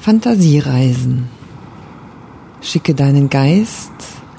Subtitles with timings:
[0.00, 1.28] Fantasiereisen.
[2.62, 3.92] Schicke deinen Geist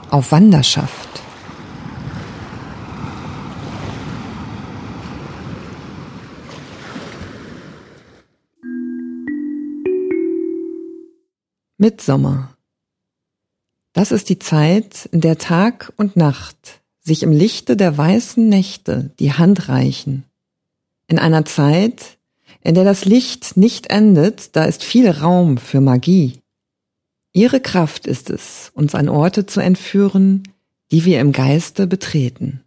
[0.10, 1.21] auf Wanderschaft.
[11.78, 12.57] Mitsommer.
[13.93, 19.12] Das ist die Zeit, in der Tag und Nacht sich im Lichte der weißen Nächte
[19.20, 20.23] die Hand reichen.
[21.07, 22.18] In einer Zeit,
[22.64, 26.39] in der das Licht nicht endet, da ist viel Raum für Magie.
[27.34, 30.43] Ihre Kraft ist es, uns an Orte zu entführen,
[30.92, 32.61] die wir im Geiste betreten.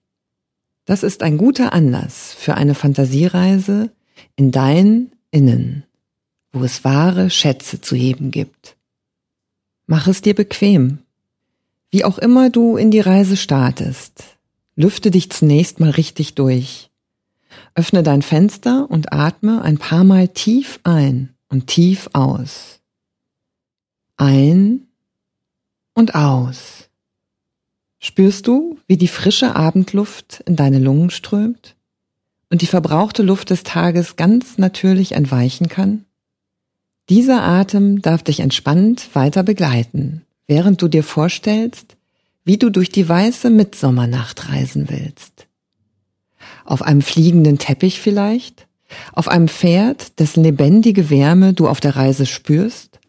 [0.86, 3.90] Das ist ein guter Anlass für eine Fantasiereise
[4.36, 5.84] in dein Innen,
[6.52, 8.76] wo es wahre Schätze zu heben gibt.
[9.86, 10.98] Mach es dir bequem.
[11.90, 14.24] Wie auch immer du in die Reise startest,
[14.76, 16.90] lüfte dich zunächst mal richtig durch.
[17.74, 22.80] Öffne dein Fenster und atme ein paar Mal tief ein und tief aus.
[24.16, 24.86] Ein
[25.94, 26.88] und aus.
[27.98, 31.74] Spürst du, wie die frische Abendluft in deine Lungen strömt
[32.50, 36.04] und die verbrauchte Luft des Tages ganz natürlich entweichen kann?
[37.08, 41.96] Dieser Atem darf dich entspannt weiter begleiten, während du dir vorstellst,
[42.44, 45.33] wie du durch die weiße Mitsommernacht reisen willst.
[46.64, 48.66] Auf einem fliegenden Teppich vielleicht?
[49.12, 53.00] Auf einem Pferd, dessen lebendige Wärme du auf der Reise spürst?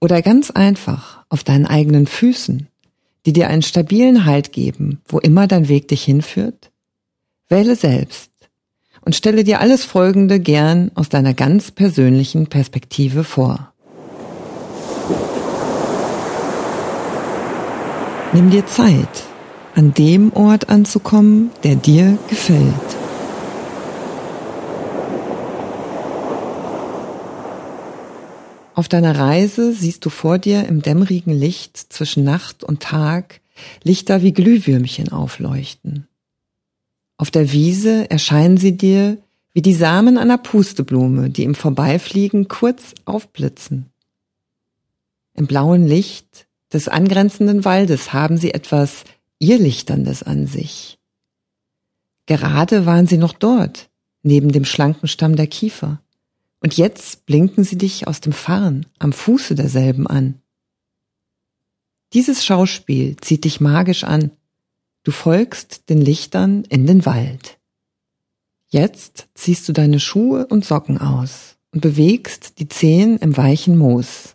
[0.00, 2.68] Oder ganz einfach auf deinen eigenen Füßen,
[3.26, 6.70] die dir einen stabilen Halt geben, wo immer dein Weg dich hinführt?
[7.48, 8.30] Wähle selbst
[9.02, 13.72] und stelle dir alles Folgende gern aus deiner ganz persönlichen Perspektive vor.
[18.32, 19.08] Nimm dir Zeit,
[19.74, 22.85] an dem Ort anzukommen, der dir gefällt.
[28.76, 33.40] Auf deiner Reise siehst du vor dir im dämmerigen Licht zwischen Nacht und Tag
[33.82, 36.06] Lichter wie Glühwürmchen aufleuchten.
[37.16, 39.16] Auf der Wiese erscheinen sie dir
[39.54, 43.86] wie die Samen einer Pusteblume, die im Vorbeifliegen kurz aufblitzen.
[45.32, 49.04] Im blauen Licht des angrenzenden Waldes haben sie etwas
[49.38, 50.98] Irrlichterndes an sich.
[52.26, 53.88] Gerade waren sie noch dort,
[54.22, 56.02] neben dem schlanken Stamm der Kiefer.
[56.66, 60.40] Und jetzt blinken sie dich aus dem Farn am Fuße derselben an.
[62.12, 64.32] Dieses Schauspiel zieht dich magisch an,
[65.04, 67.60] Du folgst den Lichtern in den Wald.
[68.66, 74.34] Jetzt ziehst du deine Schuhe und Socken aus und bewegst die Zehen im weichen Moos.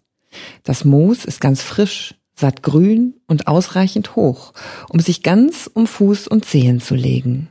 [0.64, 4.54] Das Moos ist ganz frisch, satt grün und ausreichend hoch,
[4.88, 7.50] um sich ganz um Fuß und Zehen zu legen.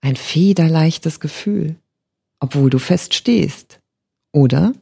[0.00, 1.74] Ein federleichtes Gefühl,
[2.38, 3.79] obwohl du fest stehst.
[4.32, 4.72] Oder?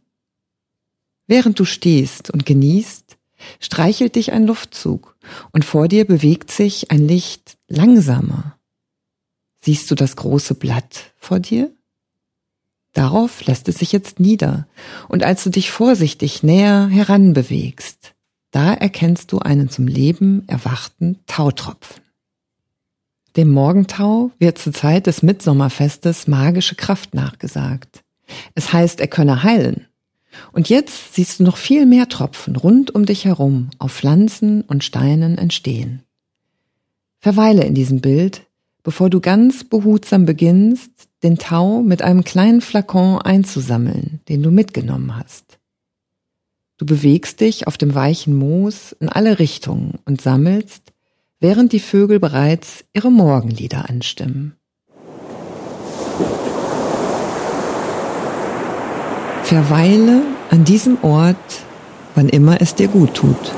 [1.27, 3.17] Während du stehst und genießt,
[3.61, 5.17] streichelt dich ein Luftzug
[5.53, 8.59] und vor dir bewegt sich ein Licht langsamer.
[9.61, 11.73] Siehst du das große Blatt vor dir?
[12.93, 14.67] Darauf lässt es sich jetzt nieder,
[15.09, 18.15] und als du dich vorsichtig näher heranbewegst,
[18.51, 22.03] da erkennst du einen zum Leben erwachten Tautropfen.
[23.37, 28.03] Dem Morgentau wird zur Zeit des Mitsommerfestes magische Kraft nachgesagt.
[28.55, 29.87] Es heißt, er könne heilen,
[30.53, 34.85] und jetzt siehst du noch viel mehr Tropfen rund um dich herum auf Pflanzen und
[34.85, 36.03] Steinen entstehen.
[37.19, 38.43] Verweile in diesem Bild,
[38.83, 40.91] bevor du ganz behutsam beginnst,
[41.23, 45.59] den Tau mit einem kleinen Flakon einzusammeln, den du mitgenommen hast.
[46.77, 50.93] Du bewegst dich auf dem weichen Moos in alle Richtungen und sammelst,
[51.41, 54.58] während die Vögel bereits ihre Morgenlieder anstimmen.
[59.49, 60.21] Verweile
[60.51, 61.63] an diesem Ort,
[62.15, 63.55] wann immer es dir gut tut.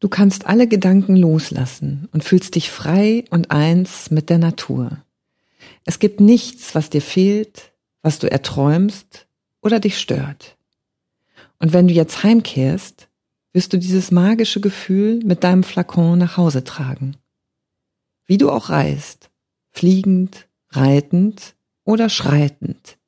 [0.00, 5.02] Du kannst alle Gedanken loslassen und fühlst dich frei und eins mit der Natur.
[5.84, 9.26] Es gibt nichts, was dir fehlt, was du erträumst
[9.60, 10.56] oder dich stört.
[11.58, 13.08] Und wenn du jetzt heimkehrst,
[13.52, 17.18] wirst du dieses magische Gefühl mit deinem Flakon nach Hause tragen
[18.26, 19.30] wie du auch reist,
[19.70, 22.98] fliegend, reitend oder schreitend.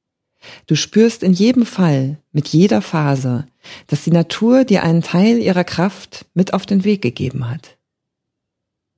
[0.67, 3.47] Du spürst in jedem Fall, mit jeder Faser,
[3.89, 7.77] dass die Natur dir einen Teil ihrer Kraft mit auf den Weg gegeben hat.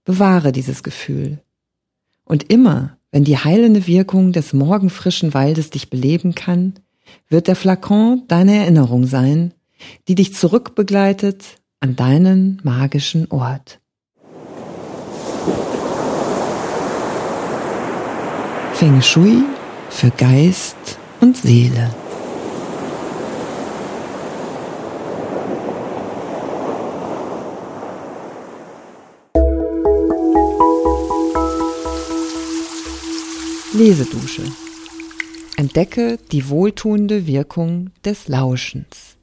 [0.05, 1.43] Bewahre dieses Gefühl.
[2.25, 6.75] Und immer, wenn die heilende Wirkung des morgenfrischen Waldes dich beleben kann,
[7.28, 9.52] wird der Flakon deine Erinnerung sein,
[10.08, 13.80] die dich zurückbegleitet an deinen magischen Ort.
[18.81, 19.44] Feng Shui
[19.91, 21.91] für Geist und Seele.
[33.75, 34.44] Lesedusche.
[35.56, 39.19] Entdecke die wohltuende Wirkung des Lauschens.